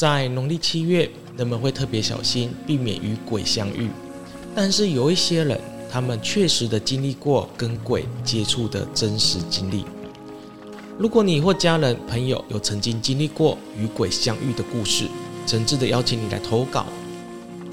[0.00, 1.06] 在农历七月，
[1.36, 3.90] 人们会特别小心，避免与鬼相遇。
[4.54, 5.60] 但是有一些人，
[5.92, 9.84] 他们确实的经历过跟鬼接触的真实经历。
[10.98, 15.04] 如果你或家人、朋友有曾经经历过与鬼相遇的故事，
[15.46, 16.86] 诚挚的邀请你来投稿。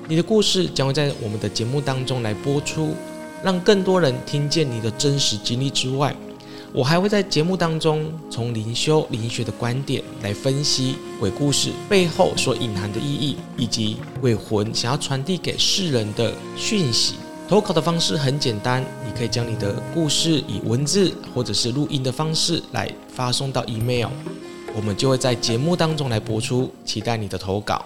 [0.10, 2.94] 你的故事将会在我们的节目当中来播出，
[3.42, 6.14] 让更多人听见你的真实经历之外，
[6.74, 17.16] 我还会在节目当中从灵修灵学的观点来分析鬼故事背后所隐含的意义，以及鬼魂想要传递给世人的讯息。
[17.48, 24.10] 投稿的方式很简单，你可以将你的故事以文字或者是录音的方式来发送到 email，
[24.76, 26.70] 我们就会在节目当中来播出。
[26.84, 27.86] 期待你的投稿。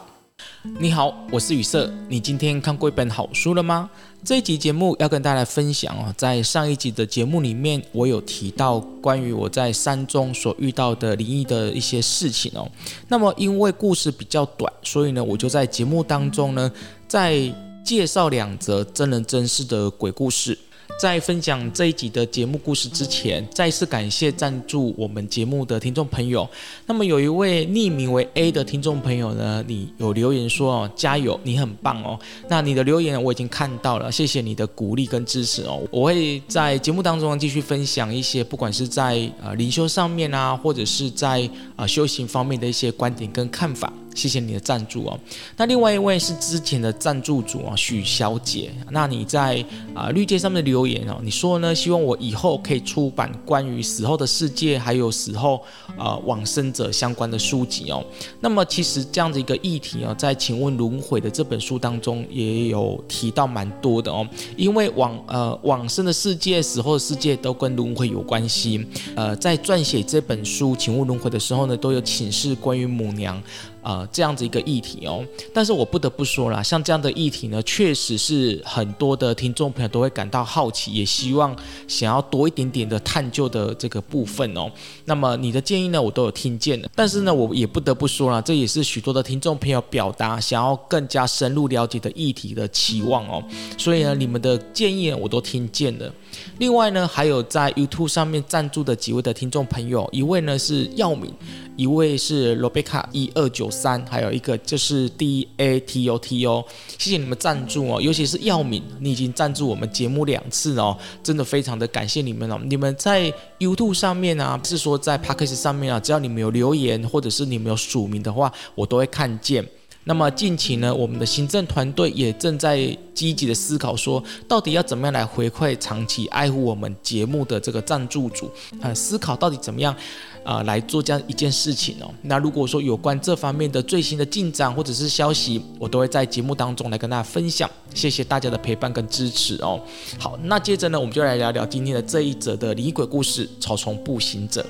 [0.64, 1.92] 你好，我是雨色。
[2.08, 3.90] 你今天看过一本好书了吗？
[4.24, 12.70] 这一集节目要跟大家分享哦，在上一集的节目里面，我有提到关于我在山中所遇到的灵异的一些事情哦。
[13.08, 16.72] 那么因为故事比较短，所以呢，我就在节目当中呢，
[17.08, 17.52] 在
[17.84, 20.56] 介绍两则真人真事的鬼故事。
[21.00, 26.48] 在分享这一集的节目故事之前，再次感谢赞助我们节目的听众朋友。
[26.86, 32.20] 那么有一位匿名为 A 的听众朋友呢，你有留言说哦，加油，你很棒哦。
[32.50, 35.82] 那你的留言我已经看到了，谢谢你的鼓励跟支持哦。
[35.90, 43.92] 我会在节目当中继续分享一些，不管是在呃灵修上面啊，或者是在呃修行方面的一些观点跟看法。
[44.16, 45.20] 谢谢你的赞助哦。
[45.58, 48.72] 那另外一位是之前的赞助主啊，许小姐。
[48.90, 51.74] 那你在啊绿界上面的留言哦，你说呢？
[51.74, 55.62] 希望我以后可以出版关于死后的世界，还有死后
[55.98, 58.04] 啊往生者相关的书籍哦。
[58.40, 64.28] 那么其实这样子一个议题哦，在《请问轮回》的这本书当中也有提到蛮多的哦。
[64.56, 68.86] 因为往呃往生的世界、死后的世界都跟轮回有关系。
[69.16, 73.42] 呃，在撰写这本书《请问轮回》的时候呢，都有请示关于母娘。
[73.82, 81.56] 呃，这样子一个议题哦，但是我不得不说啦，像这样的议题呢，确实是很多的听众朋友都会感到好奇，也希望
[81.88, 84.70] 想要多一点点的探究的这个部分哦。
[85.06, 93.44] 那么你的建议呢，我都有听见的，但是呢，我也不得不说啦，这也是许多的听众朋友表达想要更加深入了解的议题的期望哦。
[93.78, 96.14] 所以呢，你们的建议，我都听见了。
[96.60, 101.34] 另外呢，还有在 YouTube 上面赞助的几位的听众朋友，一位呢是耀敏，
[101.76, 106.64] 一位是罗贝卡一二九三，还有一个就是 D A T O T O，
[106.98, 112.60] 谢谢你们赞助哦，尤其是耀敏，你已经赞助我们节目两次哦，真的非常的感谢你们哦。
[112.66, 119.66] 你们在 YouTube 上面啊，是说在 Podcast 上面啊，只要你们有留言或者是你们有署名的话，我都会看见。
[120.04, 122.76] 那么近期呢，我们的行政团队也正在
[123.14, 128.50] 积极的思考，说到底要怎么样来回馈长期爱护我们节目的这个赞助主，
[128.82, 129.96] 呃，思考到底怎么样
[130.44, 132.12] 啊、呃、来做这样一件事情哦。
[132.22, 137.70] 那如果说有关这方面的最新的进展或者是消息，我都会在节目当中来跟大家分享。
[137.94, 139.80] 谢谢大家的陪伴跟支持哦。
[140.18, 144.66] 好，那接着呢，我们就来聊聊今天的这一则的离鬼故事——草丛步行者。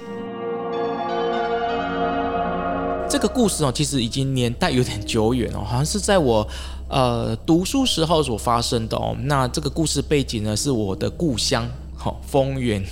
[3.09, 6.47] 这个故事哦，其实已经年代有点久远哦，好像是在我
[6.87, 9.13] 呃读书时候所发生的哦。
[9.23, 11.69] 那这个故事背景呢，是我的故乡，
[12.01, 12.83] 好、哦、丰原。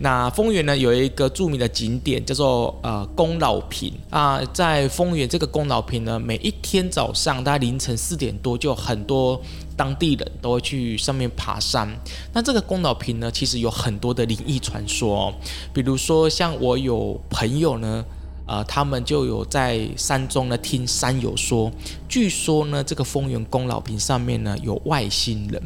[0.00, 9.40] 那丰原呢，有一个著名的景点叫做呃宫老坪啊，在丰原这个宫老坪呢，每一天早上大概凌晨四点多，就很多
[9.76, 11.88] 当地人都会去上面爬山。
[12.32, 15.34] 那这个宫老坪呢，其实有很多的灵异传说哦，
[15.72, 18.04] 比如说像我有朋友呢。
[18.48, 21.68] 呃，他们就有在山中呢听山友说，
[22.08, 25.60] 据说呢这个丰原宫老坪上面呢有外星人。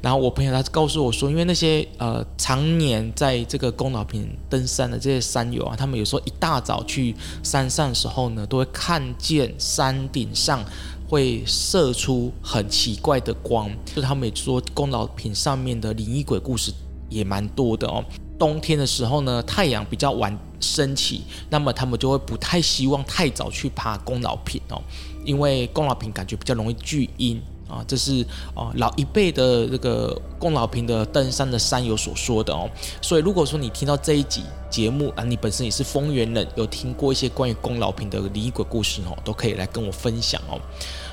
[0.00, 10.64] 然后我朋友他告诉我说，因为那些呃常年在这个宫老坪登山的这些山友啊，他们有时候一大早去山上的时候呢，都会看见山顶上
[11.08, 13.70] 会射出很奇怪的光。
[13.94, 16.72] 就他们也说宫老坪上面的灵异鬼故事
[17.08, 18.04] 也蛮多的哦。
[18.38, 24.80] 冬天的时候呢，太阳比较晚升起，那么他们就会不太希望太早去爬宫老坪哦，
[25.24, 28.24] 因为宫老坪感觉比较容易聚阴啊，这是
[28.54, 32.68] 啊老一辈的这个龚老平的登山的山友所说的哦。
[33.02, 40.58] 所以如果说你听到这一集节目啊，你本身也是丰原人，有听过一些关于龚老平的离鬼故事哦，都可以来跟我分享哦。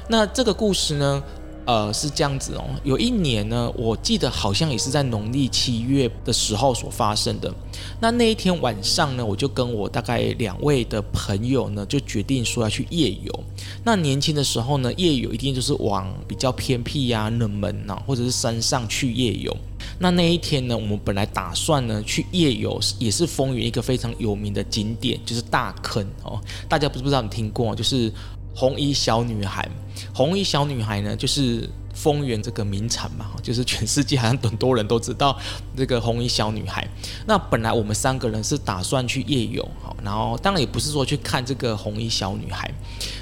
[0.08, 1.24] 那这个故事呢？
[1.66, 2.64] 呃，是这样子哦。
[2.84, 7.54] 有一年呢，我记得好像也是在农历七月的时候所发生的。
[8.00, 13.44] 那那一天晚上呢，我就跟我大概两位的朋友呢，就决定说要去夜游。
[13.84, 19.56] 那年轻的时候呢，夜游一定就是往比较偏僻呀、冷门啊，或者是山上去夜游。
[19.98, 26.40] 那那一天呢，我们本来打算呢去夜游，也是风云一个非常有名的景点，就是大坑哦。
[26.70, 28.12] 大家不知不知道你听过，就是。
[28.56, 29.70] 红衣小女孩。
[30.14, 31.70] 红衣小女孩呢，就是。
[31.96, 35.40] 丰原这个名产嘛， 就是全世界好像很多人都知道
[35.78, 36.86] 这个红衣小女孩。
[37.26, 42.70] 那本来我们三个人是打算去夜游，好，然后当然也不是说去看这个红衣小女孩。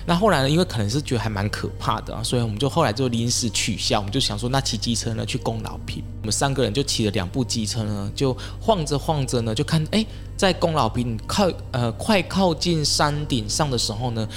[0.07, 4.00] 那后来呢，因为可能是觉得还蛮可怕的啊，所以我们就后来就临时取消。
[4.00, 6.03] 我们就想说，那骑机车呢去宫老坪。
[6.21, 10.03] 我们三个人就骑了两部机车呢，就晃着晃着呢，就看哎，
[10.36, 14.27] 在宫老坪靠呃快靠近山顶上的时候呢，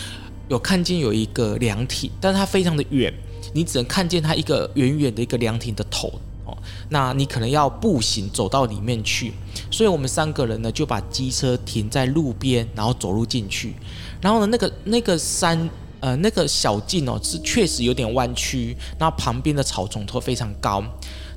[0.49, 3.13] 有看见有一个凉亭，但是它非常的远。
[3.55, 6.13] 你只能看见它一个远远的一个凉亭的头
[6.45, 6.57] 哦，
[6.91, 9.33] 那你可能要步行走到里面去，
[9.71, 13.75] 所以我们三个人呢就把机车停在路边，然后走路进去。
[14.21, 15.71] 然后呢，那个那个山
[16.01, 20.83] 呃那个小径哦是确实有点弯曲，那旁边的草丛都非常高。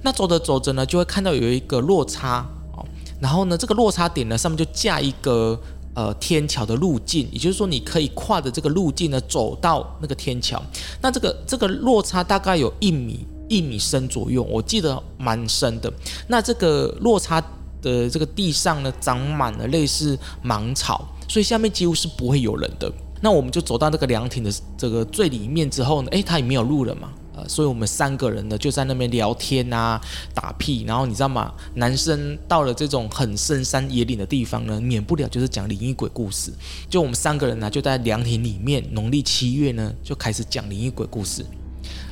[0.02, 2.86] 那走着走着呢，就会看到有一个落差哦，
[3.22, 5.58] 然后呢这个落差点呢上面就架一个。
[6.00, 10.64] 呃，天桥的路径，也就是说，你可以跨着这个路径呢，走到那个天桥。
[11.02, 15.92] 那这个这个落差大概有一米一米深左右，我记得蛮深的。
[16.30, 17.42] 那这个落差
[17.82, 22.90] 的这个地上呢，长满了类似芒草，所以下面几乎是不会有人的。
[23.20, 27.10] 那我们就走到那个凉亭的这个最里面之后呢，诶，它也没有路了嘛。
[27.50, 30.00] 所以我们三个人呢就在那边聊天啊，
[30.34, 31.52] 打屁，然后你知道吗？
[31.74, 36.54] 男生到了这种很深山野岭的地方呢，免不了就是讲灵异鬼故事。
[36.88, 41.44] 就我们三个人呢，就在凉亭里面，农历七月呢就开始讲灵异鬼故事。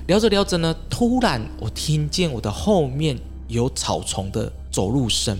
[0.08, 3.16] 聊着聊着呢，突然我听见我的后面
[3.48, 5.38] 有草丛的走路声，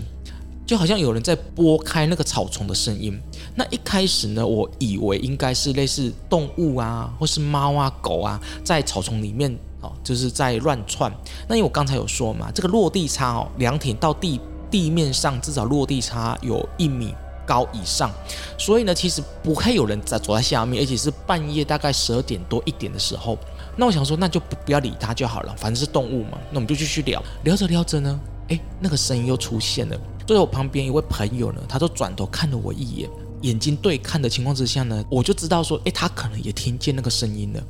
[0.66, 3.18] 就好像有人在拨开那个草丛的声音。
[3.56, 9.58] 那一开始呢，我以为应该是类似动物啊，或是猫啊、狗啊，在草丛里面。
[9.80, 11.12] 哦，就是在乱窜。
[11.48, 14.40] 那因为我刚才有说嘛，这个落地差哦，凉亭到地
[14.70, 17.14] 地面上至少落地差有一米
[17.46, 18.10] 高以上，
[18.58, 23.38] 所以呢，其实不会有人在走在下面，而且是半夜大概十二点多一点的时候。
[23.76, 26.36] 那我想说，那就不不要理他就好了，反正是动物嘛。
[26.50, 29.96] 那我们就继续聊，聊着聊着呢，诶，那个声音又出现了。
[30.26, 33.08] 坐在我旁边一位朋友呢，他就转头看了我一眼，
[33.42, 37.62] 眼睛对看的情况之下呢，我就知道说，诶，他可能也听见那个声音了。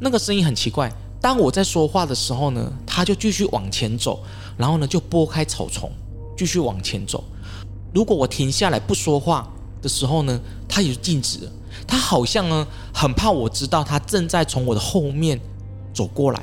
[0.00, 0.92] 那个声音很奇怪。
[1.20, 4.22] 当我在说话的时候呢，他就继续往前走，
[4.56, 5.90] 然后呢就拨开草丛，
[6.36, 7.24] 继续往前走。
[7.92, 9.48] 如果我停下来不说话
[9.82, 11.50] 的时候呢，他也就静止了。
[11.86, 15.40] 他好像呢很怕我知道他正在从我的后面
[15.92, 16.42] 走过来。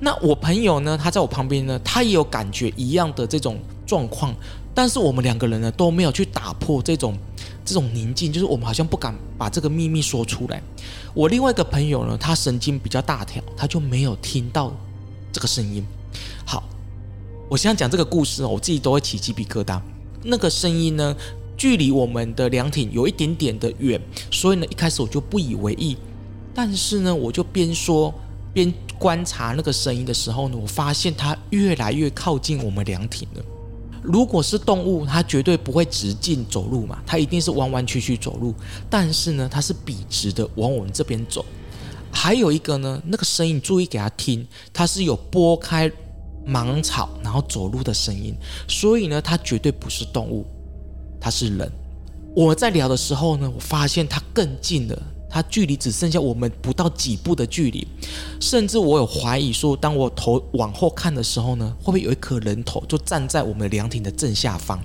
[0.00, 4.34] 那我朋友呢，他在我旁边呢，他也有感觉一样的这种状况，
[4.74, 7.16] 但是我们两个人呢都没有去打破这种。
[7.64, 10.62] 这种宁静，就是我们好像不敢把这个秘密说出来。
[11.14, 14.72] 我另外一个朋友呢，他神经比较大条，他就没有听到
[15.32, 15.84] 这个声音。
[16.44, 16.62] 好，
[17.48, 19.80] 我现在讲这个故事哦，我自己都会起鸡皮疙瘩。
[20.22, 21.16] 那个声音呢，
[21.56, 24.00] 距离我们的凉亭有一点点的远，
[24.30, 25.96] 所以呢，一开始我就不以为意。
[26.54, 28.12] 但是呢，我就边说
[28.52, 33.44] 边观察那个声音的时候呢，我发现它越来越靠近我们凉亭了。
[34.04, 38.54] 如果是动物，它绝对不会直径走路嘛，它一定是弯弯曲曲走路。
[38.90, 41.44] 但是呢，它是笔直的往我们这边走。
[42.12, 45.90] 还有一个呢，那个声音注意给它听，它是有拨开
[46.44, 48.36] 芒草然后走路的声音，
[48.68, 50.44] 所以呢，它绝对不是动物，
[51.18, 51.72] 它是人。
[52.36, 55.02] 我在聊的时候呢，我发现它更近了。
[55.34, 57.84] 它距离只剩下我们不到几步的距离，
[58.40, 64.78] 甚至我有怀疑说，当我头往后看的时候呢，会不会有一颗人头就站在我们凉亭的正下方？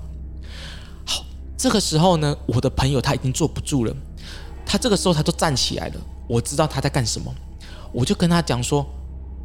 [1.06, 1.24] 好，
[1.56, 3.96] 这个时候呢，我的朋友他已经坐不住了，
[4.66, 6.02] 他这个时候他就站起来了。
[6.28, 7.32] 我知道他在干什么，
[7.92, 8.84] 我就跟他讲说：“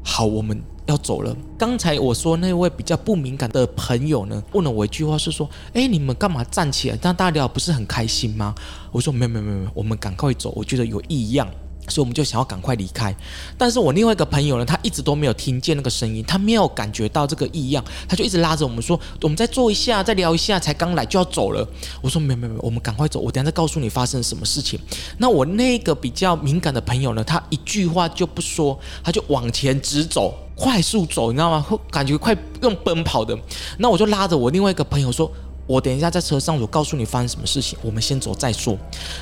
[0.05, 1.35] 好，我们。”要走了。
[1.57, 6.99] 刚才我说那位比较不敏感的朋友呢，问了我一句话，是说：“哎，你们干嘛站起来？
[7.01, 8.55] 但大家聊不是很开心吗？”
[8.93, 11.49] 我说：“没有没有没有，我们赶快走，我觉得有异样。”
[11.89, 13.15] 所以我们就想要赶快离开，
[13.59, 21.67] 但是我另外一个朋友呢，他一直都没有听见那个声音，他没有感觉到这个异样，他就一直拉着我们说：“我们再坐一下，再聊一下，才刚来就要走了。”
[22.01, 24.81] 我说：“没有没没，我们赶快走，我等下再告诉你发生什么事情。”
[25.19, 31.67] 那我那个比较敏感的朋友呢，他一句话就不说，他就往前直走，快速走，你知道吗？
[31.91, 33.39] 感觉快用奔跑的。
[33.79, 35.31] 那我就拉着我另外一个朋友说
[35.67, 38.75] ：“我等一下在车上，我告诉你发生什么事情，我们先走再说。”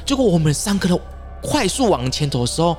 [0.06, 1.00] 结果我们三个人。
[1.42, 2.76] 快速往前走的时候，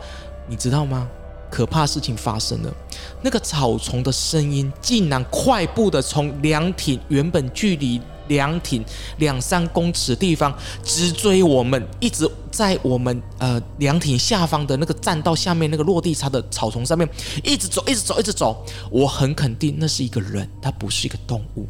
[0.48, 1.08] 你知道吗？
[1.52, 2.74] 可怕事情发生了。
[3.22, 8.84] 那个草丛的声音竟然快步的从凉亭原本距离凉亭
[9.18, 10.52] 两三公尺的地方
[10.84, 17.08] 直追我们，一直在我们呃凉亭下方的那个栈道下面那个落地差的草丛上面
[17.44, 18.66] 一直走，一直走，一直走。
[18.90, 21.68] 我很肯定那是一个人，他不是一个动物。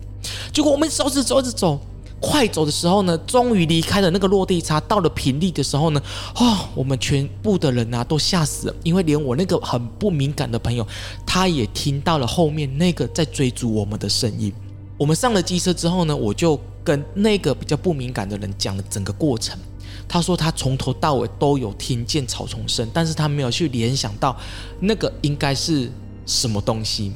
[0.54, 1.78] 结果我们一直走，一直走，一直走。
[2.26, 6.02] 快走的时候呢，终于离开了那个落地差，到了平地的时候呢，
[6.36, 10.88] 哦，我们全部的人啊都吓死了，因为连我那个很不敏感的朋友，
[11.26, 14.54] 他也听到了后面那个在追逐我们的声音。
[14.98, 19.60] 我们上了机车之后呢，我就跟那个比较不敏感的人讲了整个过程。
[20.08, 24.34] 他说他从头到尾都有听见草丛声，但是他没有去联想到
[24.80, 25.92] 那个应该是
[26.26, 27.12] 什么东西。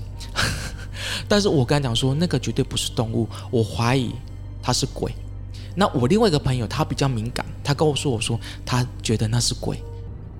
[1.29, 4.11] 但是我跟他讲说，那个绝对不是动物，我怀疑。
[4.67, 5.13] 他是鬼，
[5.77, 9.81] 那我另外一个朋友他比较敏感，他告诉：“我说他觉得那是鬼。”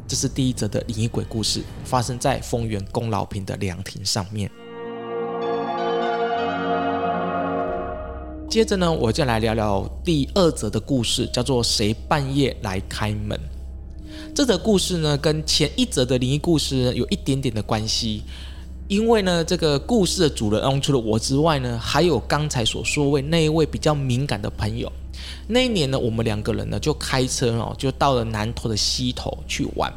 [0.05, 4.51] 这是第一则的灵异鬼故事，发生在丰原宫老坪的凉亭上面。
[8.49, 13.39] 接着呢，我就来聊聊第二则的故事，叫做“谁半夜来开门”。
[14.35, 18.23] 这则故事呢，跟前一则的灵异故事有一点点的关系。
[18.87, 24.91] 因为呢，这个故事的主人翁除了我之外呢，还有刚才所说为那一位比较敏感的朋友。
[25.47, 29.91] 那一年呢，我们两个人呢就开车哦，就到了南投的溪头去玩。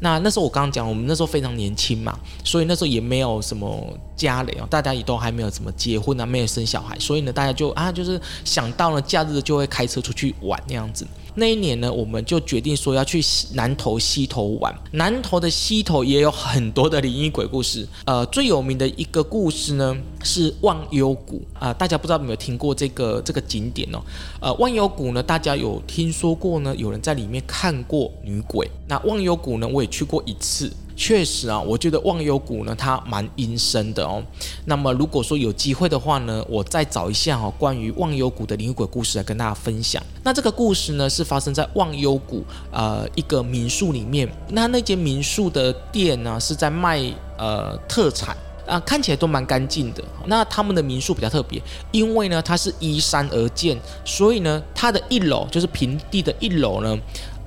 [0.00, 3.82] 那那时候我刚刚讲，我们那时候非常年轻嘛，所以那时候也没有什么
[4.14, 11.06] 家累哦，大家也都还没有怎么结婚啊，没有生小孩，所以呢，大家就啊，就是想到了假日就会开车出去玩那样子。
[11.38, 14.74] 那一年呢，我们就决定说要去南投溪头玩。
[14.92, 17.86] 南投的溪头也有很多的灵异鬼故事。
[18.06, 24.00] 呃，最有名的一个故事呢是忘忧谷啊，大家不知道有没有听过这个这个景点哦？
[24.40, 26.74] 呃，忘忧谷呢，大家有听说过呢？
[26.76, 28.70] 有人在里面看过女鬼。
[28.88, 30.72] 那忘忧谷呢，我也去过一次。
[30.96, 34.22] 确实啊，我觉得忘忧谷呢，它蛮阴森的哦。
[34.64, 40.02] 那么如果说有机会的话呢，我再找一下、哦，关于忘忧谷的灵异鬼故事来跟大家分享。
[40.24, 44.26] 那这个故事呢，是发生在忘忧谷呃一个民宿里面。
[44.48, 46.98] 那那间民宿的店呢，是在卖
[47.36, 48.34] 呃特产
[48.66, 50.02] 啊、看起来都蛮干净的。
[50.26, 51.62] 那他们的民宿比较特别，
[51.92, 56.98] 因为呢它是依山而建，所以呢它的一楼就是平地的一楼呢。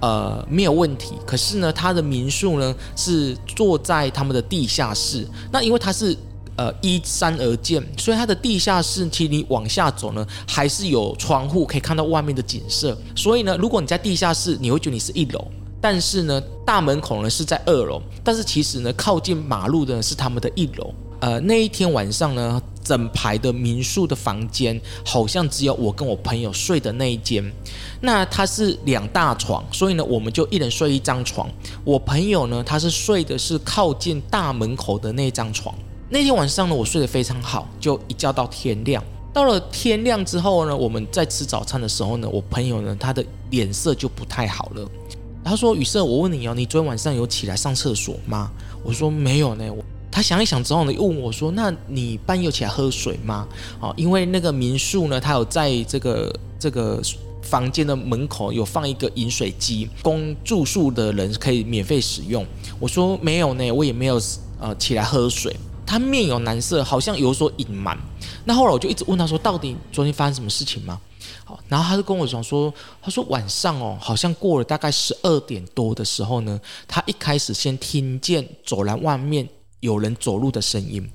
[0.02, 1.16] 呃，没有问题。
[1.26, 5.28] 可是呢，他的民宿呢是坐在他们的地下室。
[5.52, 6.16] 那因为它是
[6.56, 12.98] 呃依山而建，所以它的地下室其实你往下走呢，还是有窗户可以看到外面的景色。
[13.16, 15.48] 所以呢，如果你在地下室，你会觉得你是一楼，
[15.82, 18.02] 但是呢，大门口呢是在二楼。
[18.24, 20.94] 但是其实呢，靠近马路的是他们的一楼。
[21.20, 27.44] 呃，那一天晚上呢，整排的民宿的房间好像只有我跟我朋友睡的那一间。
[28.02, 31.50] 那它是两大床，所以呢，我们就一人睡一张床。
[31.84, 35.76] 我朋友呢，他是睡的是靠近大门口的那张床。
[36.10, 39.04] 那天晚上呢，我睡得非常好，就一觉到天亮。
[39.32, 44.90] 到了天亮之后呢，我们在吃早餐的时候呢，我朋友呢，他的脸色就不太好了。
[45.44, 48.52] 他说：“雨色，我问你哦，你昨天晚上有起来上厕所吗？”
[48.84, 49.84] 我说：“没有呢。”我
[50.20, 53.48] 他想一想之后呢，又问我说：“那你半夜起来喝水吗？”
[53.80, 57.02] 哦，因为那个民宿呢，他有在这个这个
[57.42, 62.46] 房间的门口有放一个饮水机，供住宿的人可以免费使用。
[62.82, 64.22] 我说没有呢，我也没有
[64.60, 65.56] 呃起来喝水。
[65.86, 67.98] 他面有难色，好像有所隐瞒。
[68.44, 71.00] 那后来我就一直问他说：“到底昨天发生什么事情吗？”
[71.46, 76.60] 好，然后他就跟我讲说：“他说晚上哦，好像过了大概十二点多的时候呢，
[76.90, 79.48] 他一开始先听见走廊外面。”
[79.80, 81.08] 有人走路的声音，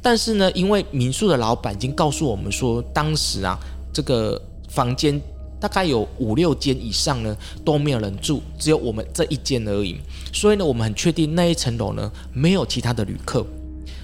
[0.00, 3.58] 但是呢，因为民宿的老板已经告诉我们说，当时啊，
[3.92, 5.20] 这个房间
[5.60, 9.96] 大概有五六间以上呢都没有人住，只有我们这一间而已。
[10.32, 13.44] 所以呢，我们很确定那一层楼呢没有其他的旅客。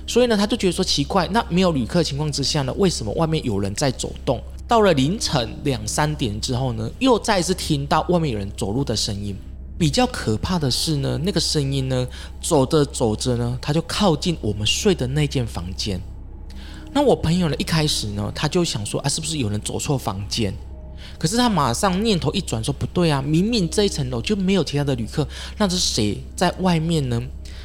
[0.07, 4.39] 所以呢，他就觉得说奇怪，那没有旅客情况之下呢，为什么外面有人在走动？
[4.69, 9.35] 到了凌晨两三点之后呢，又再次听到外面有人走路的声音。
[9.85, 12.09] 比较可怕的是呢，那个声音呢，
[12.41, 16.01] 走着走着呢，他就靠近我们睡的那间房间。
[16.95, 20.55] 那我朋友呢，一开始呢，他就想说啊，是不是有人走错房间？
[21.19, 27.23] 可是他马上念头一转，说不对啊，明明这一层楼就没有其他的旅客，那是谁在外面呢？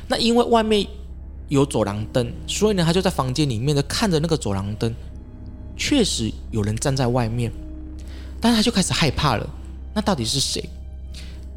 [0.09, 0.85] 那因为外面
[1.47, 4.93] 有走廊灯，所以呢，他就在房间里面呢，看着那个走廊灯，
[5.77, 7.49] 确实有人站在外面，
[8.41, 9.49] 但是他就开始害怕了。
[9.93, 10.61] 那到底是谁？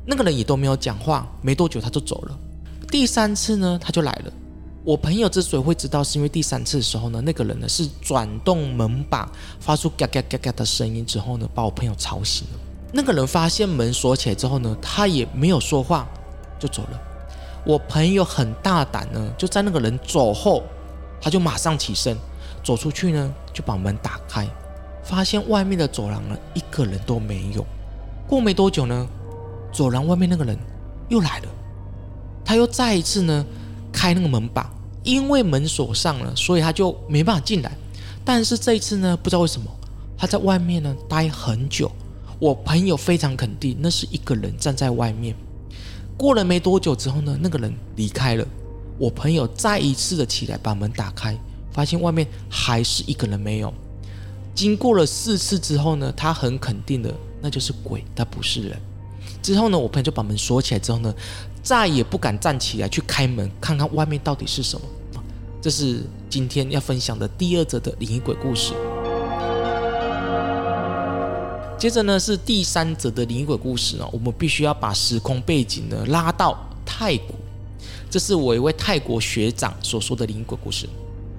[0.05, 2.39] 那个人也都没有讲话，没多久他就走了。
[2.91, 4.33] 第三次呢，他就来了。
[4.85, 9.31] 我朋友之所以会知道，是因为第三次的时候呢，那个人呢是转动门把，
[9.61, 12.59] 发出嘎嘎嘎嘎的声音之后呢，把我朋友吵醒了。
[12.93, 16.09] 那个人发现门锁起来之后呢，他也没有说话，
[16.59, 17.01] 就走了。
[17.65, 20.65] 我朋友很大胆呢，就在那个人走后，
[21.21, 22.17] 他就马上起身
[22.65, 24.49] 走出去呢，就把门打开，
[25.05, 27.65] 发现外面的走廊呢，一个人都没有。
[28.27, 29.07] 过没多久呢。
[29.73, 30.57] 走廊外面那个人
[31.09, 31.49] 又来了，
[32.45, 33.45] 他又再一次呢
[33.93, 34.71] 开那个门把，
[35.03, 37.73] 因为门锁上了，所以他就没办法进来。
[38.25, 39.69] 但是这一次呢，不知道为什么，
[40.17, 41.91] 他在外面呢待很久。
[42.39, 45.35] 我朋友非常肯定，那是一个人站在外面。
[46.17, 48.47] 过了没多久之后呢，那个人离开了。
[48.99, 51.37] 我朋友再一次的起来把门打开，
[51.73, 53.73] 发现外面还是一个人没有。
[54.55, 58.81] 经过了四次之后呢，他很肯定的，那就是鬼，他不是人。
[59.43, 61.13] 之后呢，我朋友就把门锁起来之后呢，
[61.63, 64.87] 再也不敢站起来去开门看看外面到底是什么。
[65.61, 68.73] 这是今天要分享的第二则的灵异鬼故事。
[71.77, 76.57] 接着呢，是第三则的灵异鬼故事呢，我们必须要把时空背景呢拉到
[76.87, 77.35] 泰国，
[78.09, 80.89] 这是我一位泰国学长所说的灵异鬼故事。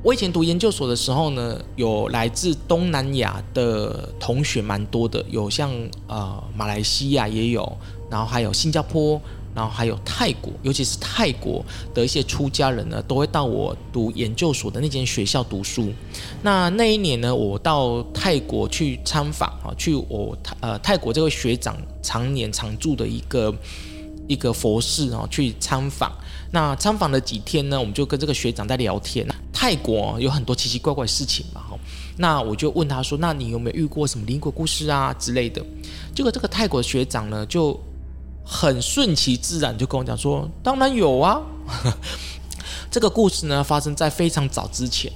[0.03, 5.71] 我以前读研究所的时候呢，有来自东南亚的同学蛮多的，有像
[6.07, 7.77] 呃马来西亚也有，
[8.11, 9.19] 然后还有新加坡。
[9.55, 15.93] 然后还有泰国，尤其是泰国的一些出家人呢，都会到我读研究所的那间学校读书。
[16.41, 23.53] 那那一年呢，我到泰国去参访啊，去我呃泰国这位学长常年常住的一个
[24.27, 26.11] 一个佛寺啊，去参访。
[26.49, 29.23] 那参访了几天呢，我们就跟这个学长在聊天。
[29.63, 31.79] 泰国有很多奇奇怪怪的事情嘛，哈。
[32.17, 35.65] 那我就问他说：“那你有没有遇过什么灵鬼故事啊之类的？”
[36.13, 37.79] 结果这个泰国学长呢，就。
[38.45, 41.41] 很顺其自然就跟我讲说，当然有啊。
[42.91, 45.09] 这个故事呢，发生在非常早之前。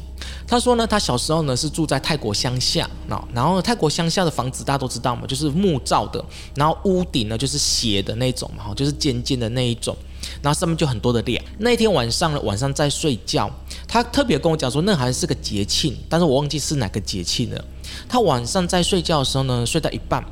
[0.48, 2.89] 他说呢，他小时候呢是住在泰国乡下，
[3.34, 6.24] 然后泰国乡下的房子大家都知道嘛，就是木造的，
[6.56, 9.94] 然后屋顶呢就是斜的那种嘛，就是尖尖的那一种，
[10.42, 11.44] 然后上面就很多的梁。
[11.60, 13.51] 那天晚上呢，晚上在睡觉，
[13.88, 17.65] 他特别跟我讲说，那好像是个节庆，但是我忘记是哪个节庆了。
[18.10, 20.24] 他晚上在睡觉的时候呢，睡到一半。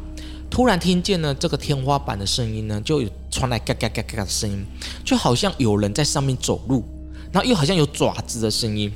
[0.50, 4.66] 突然听见呢，这个天花板的声音呢，就有传来嘎嘎嘎嘎的声音，
[5.04, 6.84] 就好像有人在上面走路，
[7.32, 8.92] 然后又好像有爪子的声音。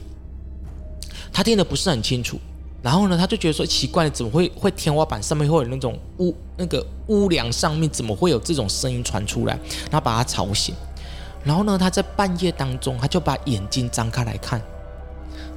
[1.32, 2.40] 他听得不是很清楚，
[2.82, 9.54] 然后呢，他就觉得说奇怪，怎么会会天花板上面会有那种屋那个屋梁上面怎么会有这种声音传出来，
[9.90, 10.76] 然后把他吵醒。
[11.44, 14.62] 然后呢，他在半夜当中，他就把眼睛张开来看，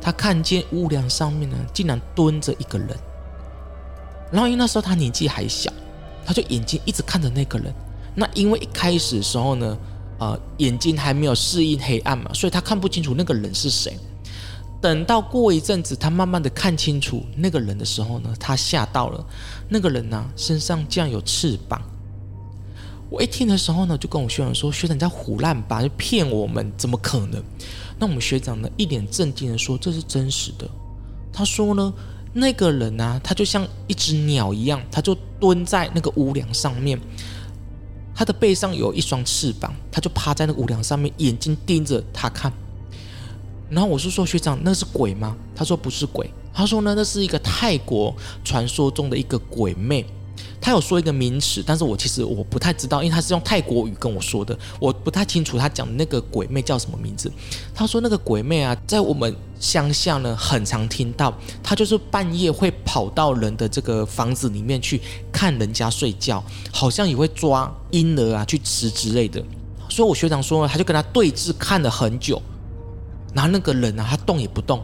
[0.00, 2.88] 他看见屋梁上面呢，竟然蹲着一个人。
[4.30, 5.72] 然后因为那时候他年纪还小。
[6.24, 7.74] 他就眼睛一直看着那个人，
[8.14, 9.76] 那因为一开始的时候呢，
[10.20, 13.98] 呃，眼睛还没有适应黑暗嘛，所以他看不清楚那个人是谁。
[14.80, 19.26] 等到过一阵子，他慢慢的看清楚那个人的时候呢，他吓到了。
[19.68, 21.82] 那个人呢、身上竟然有翅膀。
[23.12, 27.44] 我一听的时候呢，就跟我学长说：“学长你在胡乱吧，就骗我们，怎么可能？”
[28.00, 30.66] 那我们学长呢，一脸震惊的说：“这是真实的。”
[31.32, 31.92] 他说呢。
[32.34, 36.98] 那个人啊，他就像一只鸟一样，他就蹲在那个屋梁上面，
[38.14, 42.50] 他的背上有一双翅膀，他就趴在那个屋梁上面，眼睛盯着他看。
[43.68, 45.36] 然后我是说，学长，那是鬼吗？
[45.54, 50.02] 他说不是鬼，他说呢，那是一个泰国传说中的一个鬼魅。
[50.62, 57.30] 他有说一个名词，但是我其实我不太知道，因为他是用泰国语跟我说的，我不太清楚他讲的那个鬼魅叫什么名字。
[57.74, 65.00] 他说那个鬼魅啊，在我们乡下呢，很常听到，他就是半夜会跑到人的这个房子里面去
[65.32, 69.42] 看人家睡觉，好像也会抓婴儿啊去吃之类的。
[69.90, 72.40] 所以我学长说呢，他就跟他对峙看了很久，
[73.34, 74.80] 然后那个人啊，他动也不动。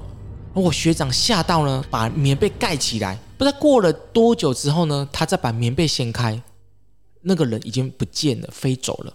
[0.55, 3.19] 我学长吓到呢，把棉被盖起来。
[3.37, 6.43] 不知道过了多久之后呢，他再把棉被掀开，
[7.23, 9.13] 那个人已经不见了，飞走了。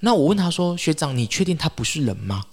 [0.00, 2.44] 那我问他说：“学长，你确定他不是人吗？”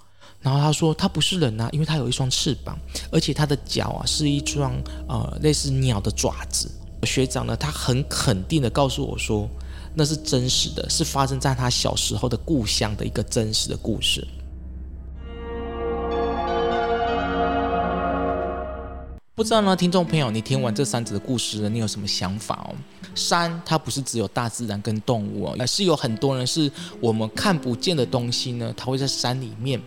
[0.42, 2.78] 然后他说：“他不是人啊，因为他有一双翅膀，
[3.12, 4.74] 而且他的脚啊是一双
[5.08, 6.72] 呃类似鸟的爪子。”
[7.06, 9.48] 学长呢，他很肯定的告诉我说
[9.94, 14.28] ：“那是真实的，是发生在他小时候的故乡的一个真实的故事。”
[19.36, 22.76] 不知道呢，听众朋友，你听完这三则的故事，你有什么想法哦？
[23.16, 29.82] 山它不是只有大自然跟动物哦，而是有很多人是我们看不见的东西呢，它会在山里面，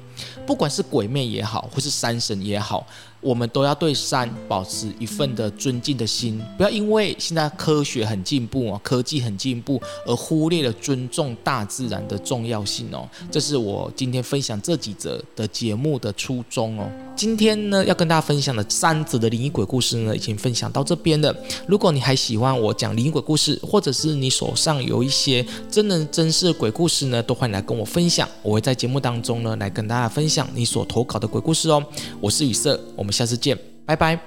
[0.47, 2.87] 不管是鬼魅也好，或是山神也好。
[3.23, 13.09] 我们都要对山保持一份的尊敬的心，不要因为现在科学很进步哦，科技很进步而忽略了尊重大自然的重要性哦。
[13.29, 16.89] 这是我今天分享这几则的节目的初衷哦。
[17.17, 21.35] 今天呢，要跟大家分享的三则的灵异鬼故事呢，已经分享到这边了。
[21.67, 28.29] 如果你还喜欢我讲灵异鬼故事，或者是你手上有一些真人真事鬼故事呢，都欢迎来跟我分享。
[28.43, 31.85] 我会在节目当中呢，来跟大家分享你所投稿的鬼故事哦。
[32.21, 33.13] 我是雨色，我们。
[33.17, 34.21] 下次见，拜拜。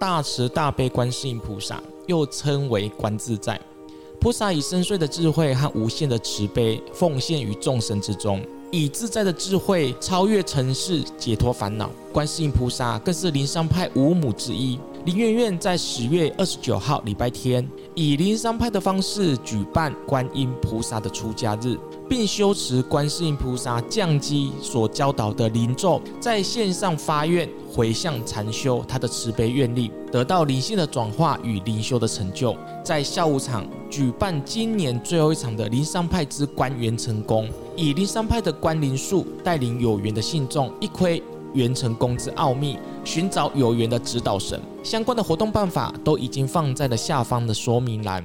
[0.00, 3.60] 大慈大悲观世音菩萨，又称为观自在
[4.18, 11.90] 菩萨，以深邃的智慧和无限的慈悲，奉献于众生之中，以自在的智慧超越尘世，解脱烦恼。
[12.10, 14.78] 观世音菩萨更是灵山派五母之一。
[15.08, 32.54] 林媛媛在十月二十九号礼拜天，以灵山派的方式举办观音菩萨的出家日，并修持观世音菩萨降基所教导的灵咒，在线上发愿回向禅修他的慈悲愿力，得到灵性的转化与灵修的成就。
[32.84, 41.22] 在下午场举办今年最后一场的灵山派之观元成功，以灵山派的观灵术带领有缘的信众一窥
[41.54, 42.76] 元成功之奥秘。
[43.08, 48.22] 寻找有缘的指导神，相关的活动办法都已经放在了下方的说明栏。